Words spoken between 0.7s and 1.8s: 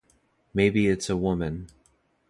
it’s a woman.